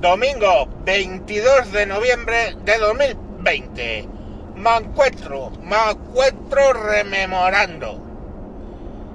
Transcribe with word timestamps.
Domingo 0.00 0.66
22 0.86 1.72
de 1.72 1.84
noviembre 1.84 2.56
de 2.64 2.78
2020. 2.78 4.08
Me 4.56 4.76
encuentro, 4.78 5.50
me 5.62 5.76
encuentro 5.90 6.72
rememorando. 6.72 8.00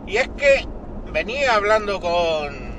Y 0.06 0.18
es 0.18 0.30
que 0.38 0.68
venía 1.12 1.56
hablando 1.56 2.00
con... 2.00 2.76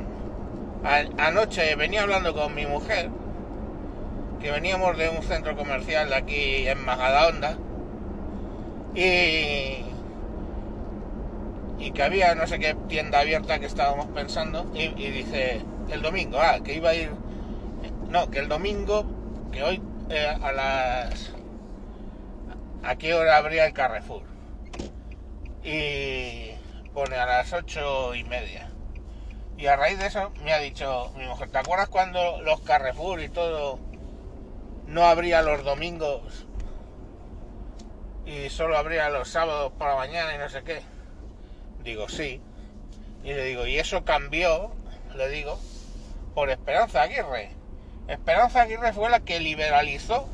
Anoche 1.18 1.74
venía 1.74 2.02
hablando 2.04 2.32
con 2.32 2.54
mi 2.54 2.64
mujer, 2.64 3.10
que 4.40 4.52
veníamos 4.52 4.96
de 4.96 5.08
un 5.08 5.24
centro 5.24 5.56
comercial 5.56 6.08
de 6.10 6.14
aquí 6.14 6.68
en 6.68 6.84
Majadahonda, 6.84 7.56
y... 8.94 9.84
Y 11.80 11.90
que 11.92 12.02
había 12.04 12.36
no 12.36 12.46
sé 12.46 12.60
qué 12.60 12.76
tienda 12.88 13.18
abierta 13.18 13.58
que 13.58 13.66
estábamos 13.66 14.06
pensando, 14.14 14.64
y, 14.74 14.82
y 14.96 15.10
dice, 15.10 15.62
el 15.90 16.02
domingo, 16.02 16.38
ah, 16.40 16.60
que 16.62 16.74
iba 16.74 16.90
a 16.90 16.94
ir 16.94 17.25
no, 18.08 18.30
que 18.30 18.38
el 18.38 18.48
domingo, 18.48 19.04
que 19.52 19.62
hoy 19.62 19.82
eh, 20.10 20.36
a 20.40 20.52
las... 20.52 21.32
¿A 22.82 22.96
qué 22.96 23.14
hora 23.14 23.36
abría 23.36 23.66
el 23.66 23.72
Carrefour? 23.72 24.22
Y 25.64 26.52
pone 26.94 27.16
a 27.16 27.26
las 27.26 27.52
ocho 27.52 28.14
y 28.14 28.22
media. 28.24 28.70
Y 29.58 29.66
a 29.66 29.76
raíz 29.76 29.98
de 29.98 30.06
eso 30.06 30.30
me 30.44 30.52
ha 30.52 30.58
dicho 30.58 31.12
mi 31.16 31.24
mujer, 31.24 31.50
¿te 31.50 31.58
acuerdas 31.58 31.88
cuando 31.88 32.40
los 32.42 32.60
Carrefour 32.60 33.20
y 33.20 33.28
todo 33.28 33.80
no 34.86 35.04
abría 35.04 35.42
los 35.42 35.64
domingos 35.64 36.46
y 38.24 38.50
solo 38.50 38.76
abría 38.76 39.08
los 39.08 39.28
sábados 39.28 39.72
por 39.78 39.88
la 39.88 39.96
mañana 39.96 40.34
y 40.34 40.38
no 40.38 40.48
sé 40.48 40.62
qué? 40.62 40.82
Digo, 41.82 42.08
sí. 42.08 42.40
Y 43.24 43.32
le 43.32 43.44
digo, 43.44 43.66
y 43.66 43.78
eso 43.78 44.04
cambió, 44.04 44.70
le 45.16 45.28
digo, 45.28 45.58
por 46.34 46.50
Esperanza 46.50 47.02
Aguirre. 47.02 47.55
Esperanza 48.08 48.62
Aguirre 48.62 48.92
fue 48.92 49.10
la 49.10 49.20
que 49.20 49.40
liberalizó 49.40 50.28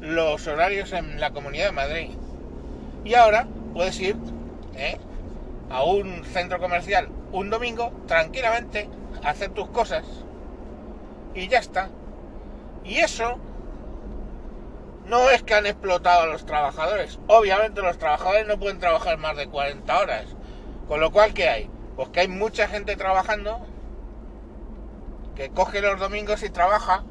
los 0.00 0.46
horarios 0.46 0.92
en 0.92 1.20
la 1.20 1.30
Comunidad 1.32 1.66
de 1.66 1.72
Madrid. 1.72 2.10
Y 3.04 3.14
ahora 3.14 3.46
puedes 3.74 3.98
ir 4.00 4.16
¿eh? 4.76 4.98
a 5.70 5.82
un 5.82 6.24
centro 6.24 6.60
comercial 6.60 7.08
un 7.32 7.48
domingo 7.50 7.92
tranquilamente 8.06 8.88
a 9.24 9.30
hacer 9.30 9.50
tus 9.50 9.68
cosas 9.68 10.04
y 11.34 11.48
ya 11.48 11.58
está. 11.58 11.88
Y 12.84 12.98
eso 12.98 13.38
no 15.06 15.30
es 15.30 15.42
que 15.42 15.54
han 15.54 15.66
explotado 15.66 16.22
a 16.22 16.26
los 16.26 16.46
trabajadores. 16.46 17.18
Obviamente 17.26 17.80
los 17.80 17.98
trabajadores 17.98 18.46
no 18.46 18.58
pueden 18.58 18.78
trabajar 18.78 19.18
más 19.18 19.36
de 19.36 19.48
40 19.48 19.98
horas. 19.98 20.26
Con 20.88 21.00
lo 21.00 21.10
cual, 21.10 21.32
¿qué 21.32 21.48
hay? 21.48 21.70
Pues 21.96 22.10
que 22.10 22.20
hay 22.20 22.28
mucha 22.28 22.68
gente 22.68 22.96
trabajando 22.96 23.66
que 25.34 25.50
coge 25.50 25.80
los 25.80 25.98
domingos 25.98 26.42
y 26.42 26.50
trabaja. 26.50 27.04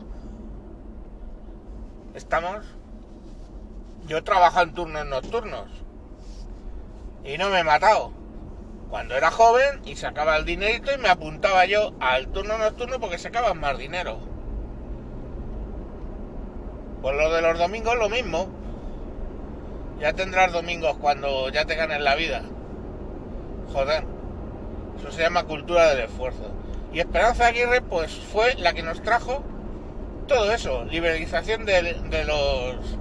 Estamos. 2.13 2.65
Yo 4.07 4.23
trabajo 4.23 4.61
en 4.61 4.73
turnos 4.73 5.05
nocturnos. 5.05 5.69
Y 7.23 7.37
no 7.37 7.49
me 7.49 7.59
he 7.59 7.63
matado. 7.63 8.11
Cuando 8.89 9.15
era 9.15 9.31
joven 9.31 9.81
y 9.85 9.95
sacaba 9.95 10.35
el 10.35 10.45
dinerito 10.45 10.91
y 10.93 10.97
me 10.97 11.09
apuntaba 11.09 11.65
yo 11.65 11.93
al 11.99 12.27
turno 12.27 12.57
nocturno 12.57 12.99
porque 12.99 13.17
sacaban 13.17 13.59
más 13.59 13.77
dinero. 13.77 14.19
Pues 17.01 17.15
lo 17.15 17.31
de 17.31 17.41
los 17.41 17.57
domingos 17.57 17.97
lo 17.97 18.09
mismo. 18.09 18.49
Ya 19.99 20.13
tendrás 20.13 20.51
domingos 20.51 20.97
cuando 20.97 21.49
ya 21.49 21.65
te 21.65 21.75
ganes 21.75 22.01
la 22.01 22.15
vida. 22.15 22.41
Joder. 23.71 24.03
Eso 24.99 25.11
se 25.11 25.21
llama 25.21 25.43
cultura 25.43 25.89
del 25.89 26.05
esfuerzo. 26.05 26.51
Y 26.93 26.99
Esperanza 26.99 27.47
Aguirre, 27.47 27.81
pues 27.81 28.11
fue 28.11 28.55
la 28.55 28.73
que 28.73 28.83
nos 28.83 29.01
trajo 29.01 29.43
todo 30.27 30.51
eso, 30.53 30.83
liberalización 30.85 31.65
de, 31.65 31.81
los 32.25 32.97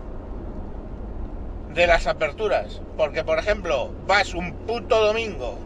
de 1.75 1.87
las 1.87 2.07
aperturas. 2.07 2.81
Porque, 2.97 3.25
por 3.25 3.39
ejemplo, 3.39 3.93
vas 4.07 4.35
un 4.35 4.53
puto 4.67 5.05
domingo, 5.05 5.59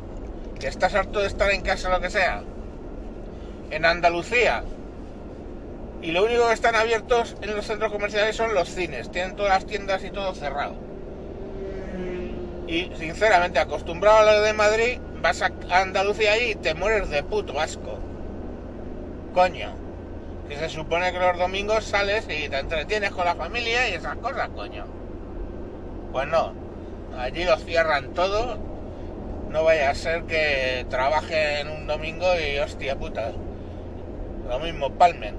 que 0.59 0.69
estás 0.69 0.95
harto 0.95 1.21
de 1.21 1.27
estar 1.27 1.51
en 1.51 1.61
casa 1.61 1.91
lo 1.91 2.01
que 2.01 2.09
sea, 2.09 2.43
en 3.71 3.85
Andalucía, 3.85 4.65
y 6.01 6.13
lo 6.13 6.25
único 6.25 6.47
que 6.49 6.55
están 6.55 6.77
abiertos 6.77 7.37
en 7.43 7.55
los 7.55 7.67
centros 7.67 7.93
comerciales 7.93 8.37
son 8.37 8.55
los 8.55 8.69
cines, 8.69 9.11
tienen 9.11 9.37
todas 9.37 9.53
las 9.53 9.67
tiendas 9.67 10.03
y 10.03 10.11
todo 10.11 10.35
cerrado. 10.35 10.75
Y 12.67 12.91
sinceramente, 12.99 13.59
acostumbrado 13.59 14.19
a 14.19 14.33
lo 14.33 14.43
de 14.43 14.53
Madrid, 14.55 14.99
vas 15.21 15.43
a 15.43 15.51
Andalucía 15.71 16.39
y 16.43 16.55
te 16.55 16.75
mueres 16.75 17.11
de 17.11 17.23
puto 17.23 17.61
asco 17.61 18.04
coño. 19.35 19.75
Que 20.49 20.57
se 20.57 20.69
supone 20.69 21.13
que 21.13 21.19
los 21.19 21.39
domingos 21.39 21.85
sales 21.85 22.27
y 22.29 22.49
te 22.49 22.59
entretienes 22.59 23.11
con 23.11 23.25
la 23.25 23.35
familia 23.35 23.89
y 23.89 23.95
esas 23.95 24.17
cosas, 24.17 24.49
coño. 24.51 24.87
Pues 26.13 26.29
no, 26.29 26.53
allí 27.19 27.45
lo 27.45 27.57
cierran 27.59 28.15
todo. 28.15 28.59
No 29.51 29.65
vaya 29.65 29.91
a 29.91 29.95
ser 29.95 30.25
que 30.25 30.87
trabaje 30.89 31.61
en 31.61 31.69
un 31.69 31.87
domingo 31.87 32.27
y 32.39 32.59
hostia 32.59 32.97
puta. 32.97 33.33
Lo 34.49 34.59
mismo, 34.61 34.91
palmen. 34.91 35.35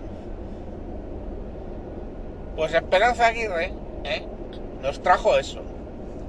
Pues 2.56 2.74
Esperanza 2.74 3.28
Aguirre 3.28 3.74
¿eh? 4.04 4.26
nos 4.82 5.02
trajo 5.02 5.38
eso. 5.38 5.62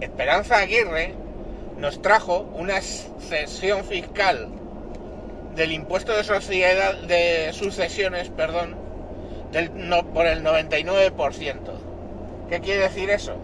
Esperanza 0.01 0.59
Aguirre 0.59 1.15
nos 1.79 2.03
trajo 2.03 2.41
una 2.55 2.81
cesión 2.81 3.85
fiscal 3.85 4.49
del 5.57 5.73
impuesto 5.73 6.13
de 6.13 6.23
sociedad 6.23 6.95
de 7.03 7.51
sucesiones, 7.55 8.29
perdón, 8.29 8.77
del, 9.53 9.71
no, 9.89 10.07
por 10.13 10.27
el 10.27 10.45
99%. 10.45 11.57
¿Qué 12.51 12.61
quiere 12.61 12.83
decir 12.83 13.11
eso? 13.11 13.37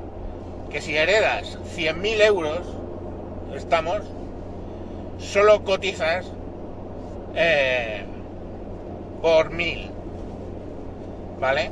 Que 0.70 0.80
si 0.82 0.94
heredas 0.96 1.58
100.000 1.74 2.20
euros, 2.20 2.60
estamos, 3.56 4.02
solo 5.18 5.64
cotizas 5.64 6.26
eh, 7.34 8.04
por 9.22 9.50
mil, 9.50 9.90
¿vale? 11.40 11.70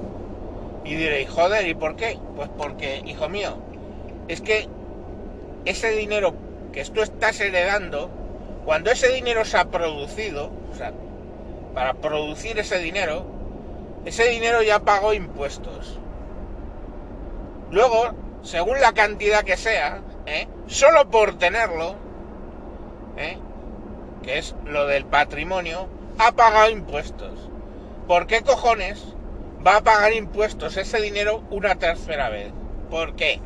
Y 0.84 0.95
diréis, 0.95 1.28
joder, 1.28 1.69
¿y 1.69 1.75
por 1.75 1.97
qué? 1.97 2.19
Pues 2.34 2.49
porque, 2.57 3.03
hijo 3.05 3.28
mío, 3.28 3.59
es 4.28 4.41
que 4.41 4.69
ese 5.67 5.91
dinero 5.91 6.34
que 6.72 6.83
tú 6.87 7.03
estás 7.03 7.41
heredando 7.41 8.11
cuando 8.65 8.91
ese 8.91 9.09
dinero 9.09 9.44
se 9.44 9.56
ha 9.59 9.71
producido, 9.71 10.50
o 10.71 10.75
sea, 10.75 10.93
para 11.75 11.94
producir 11.94 12.59
ese 12.59 12.78
dinero, 12.78 13.25
ese 14.04 14.28
dinero 14.28 14.62
ya 14.62 14.81
pagó 14.81 15.15
impuestos. 15.15 15.98
Luego, 17.71 18.10
según 18.43 18.81
la 18.81 18.93
cantidad 18.93 19.44
que 19.44 19.56
sea, 19.56 20.03
¿eh? 20.26 20.48
solo 20.66 21.10
por 21.10 21.38
tenerlo, 21.38 21.94
¿eh? 23.16 23.38
que 24.22 24.38
es 24.38 24.54
lo 24.65 24.87
del 24.87 25.04
patrimonio, 25.04 25.88
ha 26.19 26.32
pagado 26.32 26.71
impuestos. 26.71 27.48
¿Por 28.06 28.27
qué 28.27 28.42
cojones 28.42 29.15
va 29.65 29.77
a 29.77 29.82
pagar 29.82 30.12
impuestos 30.12 30.77
ese 30.77 31.00
dinero 31.00 31.42
una 31.50 31.77
tercera 31.77 32.28
vez? 32.28 32.53
¿Por 32.91 33.15
qué? 33.15 33.41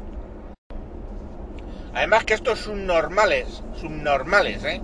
Además 1.94 2.25
que 2.25 2.34
estos 2.34 2.60
subnormales, 2.60 3.62
subnormales, 3.76 4.64
¿eh? 4.64 4.81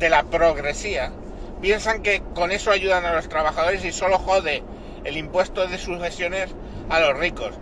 De 0.00 0.08
la 0.08 0.24
progresía 0.24 1.12
piensan 1.60 2.02
que 2.02 2.22
con 2.34 2.50
eso 2.50 2.70
ayudan 2.70 3.04
a 3.04 3.12
los 3.12 3.28
trabajadores 3.28 3.84
y 3.84 3.92
solo 3.92 4.18
jode 4.18 4.64
el 5.04 5.16
impuesto 5.16 5.66
de 5.66 5.78
sucesiones 5.78 6.50
a 6.88 7.00
los 7.00 7.16
ricos. 7.18 7.52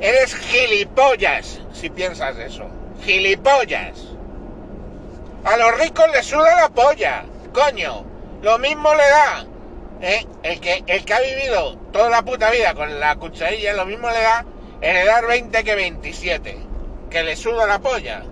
Eres 0.00 0.34
gilipollas 0.34 1.60
si 1.72 1.88
piensas 1.88 2.36
eso. 2.38 2.68
Gilipollas. 3.04 3.98
A 5.44 5.56
los 5.56 5.78
ricos 5.78 6.06
les 6.12 6.26
suda 6.26 6.60
la 6.60 6.68
polla. 6.68 7.24
Coño. 7.54 8.04
Lo 8.42 8.58
mismo 8.58 8.92
le 8.92 9.08
da. 9.08 9.46
¿eh? 10.02 10.26
El, 10.42 10.60
que, 10.60 10.82
el 10.86 11.04
que 11.04 11.14
ha 11.14 11.20
vivido 11.20 11.76
toda 11.92 12.10
la 12.10 12.22
puta 12.22 12.50
vida 12.50 12.74
con 12.74 13.00
la 13.00 13.16
cucharilla, 13.16 13.72
lo 13.72 13.86
mismo 13.86 14.10
le 14.10 14.20
da 14.20 14.44
heredar 14.80 15.26
20 15.26 15.64
que 15.64 15.74
27. 15.74 16.58
Que 17.10 17.22
le 17.22 17.36
suda 17.36 17.66
la 17.66 17.78
polla. 17.78 18.24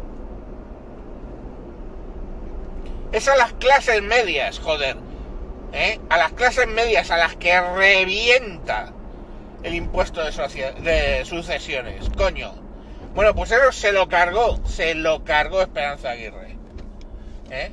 Es 3.15 3.29
a 3.29 3.37
las 3.37 3.53
clases 3.53 4.03
medias, 4.03 4.59
joder. 4.59 4.97
¿eh? 5.73 6.01
A 6.11 6.17
las 6.17 6.33
clases 6.33 6.67
medias, 6.67 7.13
a 7.13 7.17
las 7.17 7.37
que 7.37 7.61
revienta 7.61 8.93
el 9.63 9.77
impuesto 9.77 10.21
de, 10.25 10.73
de 10.81 11.25
sucesiones. 11.25 12.11
Coño. 12.17 12.53
Bueno, 13.15 13.33
pues 13.33 13.53
eso 13.53 13.71
se 13.71 13.93
lo 13.93 14.09
cargó, 14.09 14.59
se 14.67 14.97
lo 14.97 15.23
cargó 15.23 15.63
Esperanza 15.63 16.11
Aguirre. 16.11 16.57
¿eh? 17.51 17.71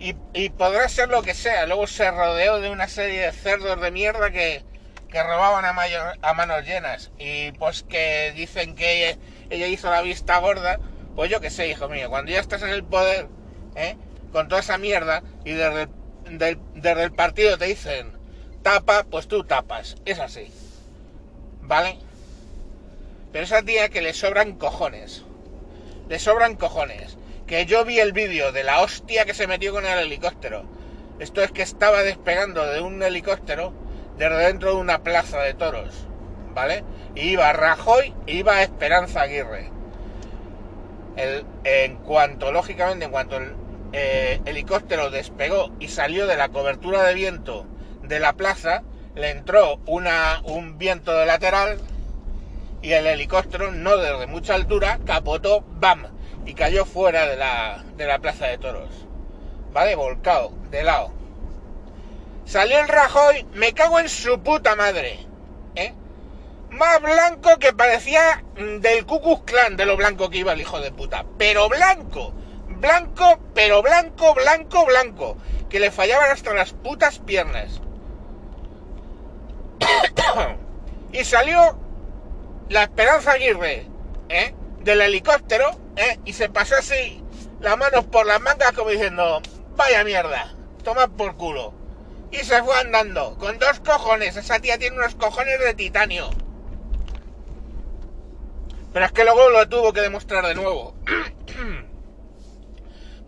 Y, 0.00 0.48
podrá 0.48 0.88
ser 0.88 1.10
lo 1.10 1.22
que 1.22 1.34
sea. 1.34 1.66
Luego 1.66 1.86
se 1.86 2.10
rodeó 2.10 2.60
de 2.60 2.70
una 2.70 2.88
serie 2.88 3.20
de 3.20 3.30
cerdos 3.32 3.80
de 3.80 3.92
mierda 3.92 4.32
que, 4.32 4.64
que 5.08 5.22
robaban 5.22 5.64
a, 5.64 5.76
a 6.22 6.34
manos 6.34 6.64
llenas. 6.66 7.12
Y 7.20 7.52
pues 7.52 7.84
que 7.84 8.32
dicen 8.34 8.74
que 8.74 9.16
ella, 9.50 9.66
hizo 9.68 9.88
la 9.88 10.02
vista 10.02 10.38
gorda. 10.38 10.80
Pues 11.14 11.30
yo 11.30 11.40
que 11.40 11.50
sé, 11.50 11.68
hijo 11.68 11.88
mío. 11.88 12.10
Cuando 12.10 12.32
ya 12.32 12.40
estás 12.40 12.62
en 12.62 12.70
el 12.70 12.82
poder, 12.82 13.28
¿eh? 13.76 13.96
Con 14.32 14.48
toda 14.48 14.60
esa 14.60 14.78
mierda 14.78 15.22
y 15.44 15.52
desde 15.52 15.88
el, 16.28 16.58
desde 16.74 17.02
el 17.02 17.12
partido 17.12 17.56
te 17.58 17.66
dicen 17.66 18.18
tapa, 18.62 19.04
pues 19.10 19.28
tú 19.28 19.44
tapas. 19.44 19.96
Es 20.04 20.18
así. 20.18 20.52
¿Vale? 21.62 21.98
Pero 23.32 23.44
esa 23.44 23.62
tía 23.62 23.88
que 23.88 24.02
le 24.02 24.12
sobran 24.12 24.56
cojones. 24.56 25.24
Le 26.08 26.18
sobran 26.18 26.56
cojones. 26.56 27.16
Que 27.46 27.64
yo 27.64 27.84
vi 27.84 27.98
el 27.98 28.12
vídeo 28.12 28.52
de 28.52 28.64
la 28.64 28.80
hostia 28.80 29.24
que 29.24 29.32
se 29.32 29.46
metió 29.46 29.72
con 29.72 29.86
el 29.86 29.98
helicóptero. 29.98 30.64
Esto 31.18 31.42
es 31.42 31.50
que 31.50 31.62
estaba 31.62 32.02
despegando 32.02 32.66
de 32.66 32.80
un 32.80 33.02
helicóptero 33.02 33.72
desde 34.18 34.36
dentro 34.36 34.74
de 34.74 34.80
una 34.80 35.02
plaza 35.02 35.40
de 35.40 35.54
toros. 35.54 36.06
¿Vale? 36.52 36.84
Y 37.14 37.30
iba 37.30 37.52
Rajoy 37.52 38.14
e 38.26 38.34
iba 38.34 38.62
Esperanza 38.62 39.22
Aguirre. 39.22 39.70
en 41.64 41.96
cuanto, 41.96 42.52
lógicamente, 42.52 43.06
en 43.06 43.10
cuanto 43.10 43.38
el 43.38 43.54
eh, 43.92 44.40
helicóptero 44.44 45.10
despegó 45.10 45.70
y 45.80 45.88
salió 45.88 46.26
de 46.26 46.36
la 46.36 46.48
cobertura 46.48 47.04
de 47.04 47.14
viento 47.14 47.66
de 48.02 48.20
la 48.20 48.34
plaza, 48.34 48.82
le 49.14 49.30
entró 49.30 49.80
una, 49.86 50.40
un 50.44 50.78
viento 50.78 51.12
de 51.12 51.26
lateral 51.26 51.78
y 52.82 52.92
el 52.92 53.06
helicóptero, 53.06 53.72
no 53.72 53.96
desde 53.96 54.26
mucha 54.26 54.54
altura, 54.54 54.98
capotó, 55.04 55.64
¡bam! 55.80 56.06
y 56.46 56.54
cayó 56.54 56.84
fuera 56.86 57.26
de 57.26 57.36
la, 57.36 57.84
de 57.96 58.06
la 58.06 58.20
plaza 58.20 58.46
de 58.46 58.58
toros. 58.58 58.88
¿Vale? 59.72 59.94
Volcado, 59.96 60.52
de 60.70 60.82
lado. 60.82 61.12
Salió 62.46 62.80
el 62.80 62.88
Rajoy, 62.88 63.46
me 63.52 63.74
cago 63.74 64.00
en 64.00 64.08
su 64.08 64.40
puta 64.40 64.74
madre. 64.74 65.18
¿eh? 65.74 65.92
Más 66.70 67.02
blanco 67.02 67.58
que 67.58 67.74
parecía 67.74 68.42
del 68.80 69.04
Ku 69.04 69.44
Clan 69.44 69.76
de 69.76 69.84
lo 69.84 69.98
blanco 69.98 70.30
que 70.30 70.38
iba 70.38 70.54
el 70.54 70.60
hijo 70.62 70.80
de 70.80 70.90
puta. 70.90 71.26
Pero 71.36 71.68
blanco 71.68 72.32
blanco, 72.80 73.38
pero 73.54 73.82
blanco, 73.82 74.34
blanco, 74.34 74.86
blanco, 74.86 75.36
que 75.68 75.80
le 75.80 75.90
fallaban 75.90 76.30
hasta 76.30 76.54
las 76.54 76.72
putas 76.72 77.18
piernas. 77.18 77.80
y 81.12 81.24
salió 81.24 81.78
la 82.68 82.84
Esperanza 82.84 83.32
Aguirre, 83.32 83.86
¿eh? 84.28 84.54
Del 84.80 85.00
helicóptero, 85.00 85.70
¿eh? 85.96 86.18
Y 86.24 86.32
se 86.32 86.48
pasó 86.48 86.76
así 86.76 87.22
las 87.60 87.76
manos 87.76 88.04
por 88.06 88.26
las 88.26 88.40
mangas 88.40 88.72
como 88.72 88.90
diciendo, 88.90 89.42
vaya 89.76 90.04
mierda, 90.04 90.54
toma 90.84 91.08
por 91.08 91.36
culo. 91.36 91.74
Y 92.30 92.36
se 92.38 92.62
fue 92.62 92.78
andando, 92.78 93.36
con 93.38 93.58
dos 93.58 93.80
cojones, 93.80 94.36
esa 94.36 94.60
tía 94.60 94.78
tiene 94.78 94.96
unos 94.96 95.14
cojones 95.14 95.58
de 95.60 95.74
titanio. 95.74 96.30
Pero 98.92 99.06
es 99.06 99.12
que 99.12 99.24
luego 99.24 99.50
lo 99.50 99.68
tuvo 99.68 99.92
que 99.92 100.00
demostrar 100.00 100.46
de 100.46 100.54
nuevo. 100.54 100.94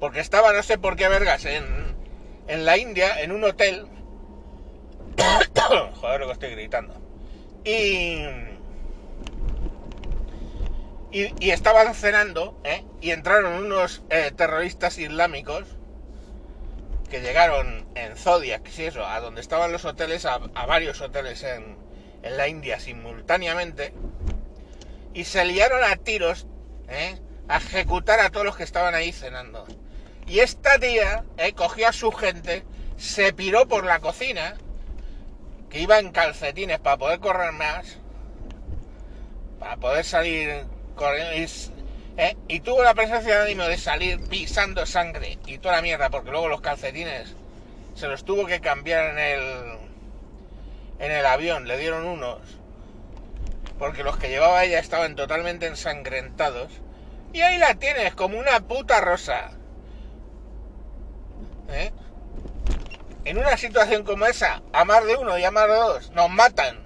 Porque 0.00 0.20
estaba 0.20 0.52
no 0.52 0.62
sé 0.62 0.79
por 0.79 0.97
qué 0.97 1.08
vergas 1.08 1.44
en, 1.44 1.94
en 2.49 2.64
la 2.64 2.79
India, 2.79 3.20
en 3.20 3.31
un 3.32 3.44
hotel. 3.44 3.87
Joder, 5.94 6.20
lo 6.20 6.26
que 6.26 6.32
estoy 6.32 6.50
gritando. 6.52 6.94
Y, 7.64 8.25
y, 11.12 11.50
estaban 11.50 11.94
cenando, 11.94 12.58
¿eh? 12.64 12.85
y 13.02 13.11
entraron 13.11 13.64
unos 13.64 14.02
eh, 14.08 14.32
terroristas 14.35 14.97
islámicos 14.99 15.64
que 17.11 17.20
llegaron 17.20 17.87
en 17.96 18.17
Zodiac, 18.17 18.67
sí, 18.69 18.85
eso, 18.85 19.05
a 19.05 19.20
donde 19.20 19.41
estaban 19.41 19.73
los 19.73 19.85
hoteles, 19.85 20.25
a, 20.25 20.38
varios 20.38 21.00
hoteles 21.00 21.43
en, 21.43 21.76
en, 22.23 22.37
la 22.37 22.49
India 22.49 22.79
simultáneamente, 22.79 23.93
y 25.12 25.25
se 25.25 25.44
liaron 25.44 25.82
a 25.85 25.96
tiros, 25.96 26.46
¿eh? 26.88 27.19
a 27.49 27.56
ejecutar 27.58 28.20
a 28.20 28.31
todos 28.31 28.46
los 28.46 28.56
que 28.56 28.62
estaban 28.62 28.94
ahí 28.94 29.12
cenando. 29.12 29.67
Y 30.31 30.38
esta 30.38 30.79
tía 30.79 31.25
eh, 31.38 31.55
cogió 31.55 31.88
a 31.88 31.93
su 31.93 32.12
gente, 32.12 32.62
se 32.97 33.32
piró 33.32 33.67
por 33.67 33.85
la 33.85 33.99
cocina, 33.99 34.55
que 35.69 35.81
iba 35.81 35.99
en 35.99 36.12
calcetines 36.12 36.79
para 36.79 36.99
poder 36.99 37.19
correr 37.19 37.50
más, 37.50 37.99
para 39.59 39.77
poder 39.79 40.05
salir 40.05 40.67
corriendo, 40.94 41.35
y, 41.35 41.49
eh, 42.17 42.61
tuvo 42.61 42.85
la 42.85 42.94
presencia 42.94 43.38
de 43.38 43.43
ánimo 43.43 43.65
de 43.65 43.77
salir 43.77 44.21
pisando 44.29 44.87
sangre 44.87 45.37
y 45.47 45.59
toda 45.59 45.75
la 45.75 45.82
mierda, 45.82 46.11
porque 46.11 46.31
luego 46.31 46.47
los 46.47 46.61
calcetines 46.61 47.35
se 47.97 48.06
los 48.06 48.25
tuvo 48.25 48.47
que 48.47 48.61
cambiar 48.61 49.11
en 49.11 49.19
el, 49.19 49.79
en 51.00 51.11
el 51.11 51.27
avión, 51.27 51.67
le 51.67 51.77
dieron 51.77 52.06
unos, 52.06 52.38
porque 53.81 54.05
los 54.05 54.17
que 54.17 54.29
llevaba 54.29 54.62
ella 54.62 54.79
estaban 54.79 55.17
totalmente 55.17 55.67
ensangrentados. 55.67 56.71
Y 57.32 57.41
ahí 57.41 57.59
la 57.59 57.75
tienes, 57.75 58.15
como 58.15 58.38
una 58.38 58.61
puta 58.61 59.00
rosa. 59.00 59.56
¿Eh? 61.72 61.93
En 63.25 63.38
una 63.38 63.56
situación 63.56 64.05
como 64.05 64.26
esa, 64.26 64.62
a 64.72 64.84
más 64.84 65.05
de 65.05 65.17
uno 65.17 65.38
y 65.38 65.44
a 65.44 65.50
más 65.50 65.67
de 65.67 65.75
dos, 65.75 66.11
nos 66.12 66.31
matan. 66.31 66.81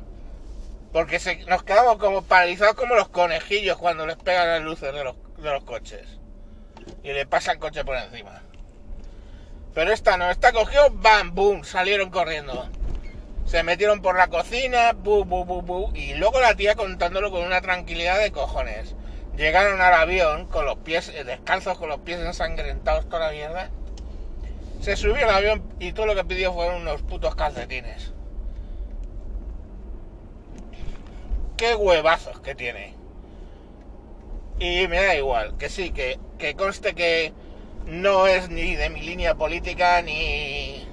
Porque 0.92 1.18
nos 1.48 1.62
quedamos 1.64 1.96
como 1.98 2.22
paralizados 2.22 2.74
como 2.74 2.94
los 2.94 3.08
conejillos 3.08 3.78
cuando 3.78 4.06
les 4.06 4.16
pegan 4.16 4.48
las 4.48 4.62
luces 4.62 4.92
de 4.92 5.04
los, 5.04 5.16
de 5.38 5.50
los 5.50 5.64
coches. 5.64 6.06
Y 7.02 7.12
le 7.12 7.26
pasan 7.26 7.58
coche 7.58 7.84
por 7.84 7.96
encima. 7.96 8.42
Pero 9.74 9.92
esta 9.92 10.16
no, 10.16 10.30
esta 10.30 10.52
cogió, 10.52 10.90
bam, 10.90 11.34
boom, 11.34 11.64
salieron 11.64 12.10
corriendo. 12.10 12.68
Se 13.44 13.62
metieron 13.62 14.02
por 14.02 14.16
la 14.16 14.28
cocina, 14.28 14.92
bu, 14.92 15.24
bu, 15.24 15.44
bu, 15.44 15.62
bu, 15.62 15.92
y 15.94 16.14
luego 16.14 16.40
la 16.40 16.54
tía 16.54 16.76
contándolo 16.76 17.30
con 17.30 17.42
una 17.42 17.60
tranquilidad 17.60 18.18
de 18.18 18.30
cojones. 18.30 18.94
Llegaron 19.36 19.80
al 19.80 19.94
avión 19.94 20.46
con 20.46 20.64
los 20.64 20.78
pies 20.78 21.08
eh, 21.08 21.24
descalzos, 21.24 21.76
con 21.76 21.88
los 21.88 22.00
pies 22.00 22.20
ensangrentados, 22.20 23.08
toda 23.08 23.26
la 23.26 23.32
mierda. 23.32 23.70
Se 24.84 24.96
subió 24.96 25.24
al 25.24 25.34
avión 25.34 25.62
y 25.80 25.92
todo 25.92 26.04
lo 26.04 26.14
que 26.14 26.24
pidió 26.24 26.52
fueron 26.52 26.82
unos 26.82 27.00
putos 27.00 27.34
calcetines. 27.34 28.12
Qué 31.56 31.74
huevazos 31.74 32.38
que 32.40 32.54
tiene. 32.54 32.94
Y 34.58 34.86
me 34.88 35.02
da 35.02 35.14
igual, 35.14 35.56
que 35.56 35.70
sí, 35.70 35.90
que, 35.92 36.18
que 36.36 36.54
conste 36.54 36.94
que 36.94 37.32
no 37.86 38.26
es 38.26 38.50
ni 38.50 38.76
de 38.76 38.90
mi 38.90 39.00
línea 39.00 39.36
política 39.36 40.02
ni, 40.02 40.86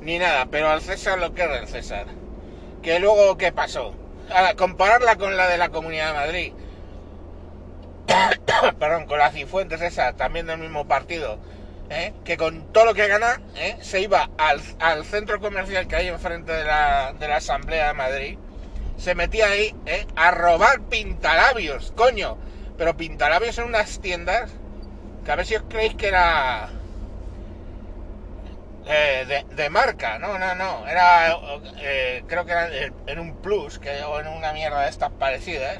ni 0.00 0.18
nada, 0.18 0.46
pero 0.46 0.68
al 0.68 0.80
César 0.80 1.20
lo 1.20 1.32
que 1.32 1.44
es 1.44 1.50
del 1.50 1.68
César. 1.68 2.06
Que 2.82 2.98
luego, 2.98 3.36
¿qué 3.36 3.52
pasó? 3.52 3.94
Ahora, 4.34 4.54
compararla 4.54 5.14
con 5.14 5.36
la 5.36 5.46
de 5.46 5.56
la 5.56 5.68
Comunidad 5.68 6.08
de 6.08 6.14
Madrid. 6.14 6.52
Perdón, 8.80 9.06
con 9.06 9.20
la 9.20 9.30
Cifuentes 9.30 9.80
esa, 9.82 10.14
también 10.14 10.48
del 10.48 10.58
mismo 10.58 10.88
partido 10.88 11.38
¿eh? 11.90 12.14
que 12.24 12.36
con 12.36 12.72
todo 12.72 12.86
lo 12.86 12.94
que 12.94 13.06
gana 13.08 13.40
¿eh? 13.56 13.76
se 13.80 14.00
iba 14.00 14.30
al, 14.38 15.04
centro 15.04 15.40
comercial 15.40 15.86
que 15.88 15.96
hay 15.96 16.08
enfrente 16.08 16.52
de 16.52 16.64
la, 16.64 17.12
de 17.18 17.28
la 17.28 17.36
Asamblea 17.36 17.88
de 17.88 17.94
Madrid, 17.94 18.38
se 18.96 19.14
metía 19.14 19.46
ahí 19.46 19.74
¿eh? 19.86 20.06
a 20.16 20.30
robar 20.30 20.82
pintalabios, 20.82 21.92
coño. 21.92 22.38
Pero 22.78 22.96
pintalabios 22.96 23.58
en 23.58 23.64
unas 23.64 24.00
tiendas 24.00 24.50
que 25.24 25.32
a 25.32 25.36
ver 25.36 25.44
si 25.44 25.56
os 25.56 25.64
creéis 25.68 25.94
que 25.96 26.08
era 26.08 26.70
de, 28.86 29.70
marca, 29.70 30.18
no, 30.18 30.38
no, 30.38 30.54
no, 30.54 30.88
era 30.88 31.36
creo 32.26 32.44
que 32.46 32.52
era 32.52 32.70
en 33.06 33.18
un 33.18 33.36
plus 33.36 33.78
que, 33.78 34.02
o 34.02 34.18
en 34.18 34.26
una 34.26 34.52
mierda 34.52 34.82
de 34.82 34.88
estas 34.88 35.10
parecidas, 35.10 35.78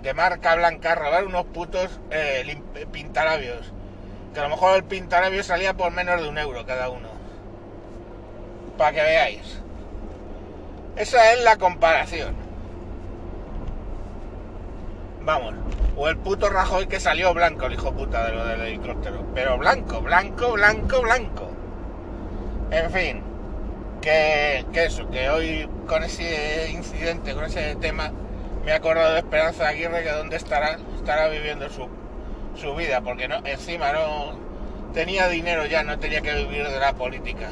de 0.00 0.14
marca 0.14 0.54
blanca, 0.56 0.94
robar 0.94 1.24
unos 1.24 1.44
putos 1.46 2.00
pintalabios 2.90 3.72
que 4.36 4.40
a 4.40 4.42
lo 4.42 4.50
mejor 4.50 4.76
el 4.76 4.84
pintarabio 4.84 5.42
salía 5.42 5.72
por 5.72 5.90
menos 5.92 6.20
de 6.20 6.28
un 6.28 6.36
euro 6.36 6.66
cada 6.66 6.90
uno. 6.90 7.08
Para 8.76 8.92
que 8.92 9.00
veáis. 9.00 9.62
Esa 10.94 11.32
es 11.32 11.42
la 11.42 11.56
comparación. 11.56 12.36
Vamos. 15.22 15.54
O 15.96 16.06
el 16.08 16.18
puto 16.18 16.50
Rajoy 16.50 16.86
que 16.86 17.00
salió 17.00 17.32
blanco, 17.32 17.64
el 17.64 17.72
hijo 17.72 17.94
puta 17.94 18.26
de 18.26 18.32
lo 18.32 18.44
del 18.44 18.60
helicóptero. 18.60 19.24
Pero 19.34 19.56
blanco, 19.56 20.02
blanco, 20.02 20.52
blanco, 20.52 21.00
blanco. 21.00 21.48
En 22.70 22.90
fin. 22.90 23.22
Que, 24.02 24.66
que 24.70 24.84
eso, 24.84 25.08
que 25.08 25.30
hoy 25.30 25.66
con 25.86 26.04
ese 26.04 26.70
incidente, 26.72 27.32
con 27.32 27.44
ese 27.44 27.74
tema, 27.76 28.12
me 28.66 28.72
he 28.72 28.74
acordado 28.74 29.14
de 29.14 29.20
Esperanza 29.20 29.66
Aguirre 29.66 30.02
que 30.02 30.12
dónde 30.12 30.36
estará, 30.36 30.76
estará 30.98 31.28
viviendo 31.28 31.70
su 31.70 31.88
su 32.56 32.74
vida, 32.74 33.00
porque 33.00 33.28
no, 33.28 33.36
encima 33.44 33.92
no 33.92 34.32
tenía 34.92 35.28
dinero 35.28 35.66
ya, 35.66 35.82
no 35.82 35.98
tenía 35.98 36.20
que 36.20 36.34
vivir 36.34 36.66
de 36.66 36.80
la 36.80 36.92
política. 36.94 37.50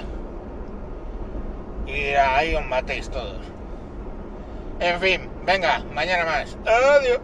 Y 1.87 2.15
ahí 2.15 2.55
os 2.55 2.65
matéis 2.65 3.09
todos. 3.11 3.41
En 4.81 5.01
fin, 5.01 5.29
venga, 5.45 5.85
mañana 5.93 6.25
más. 6.25 6.57
Adiós. 6.67 7.21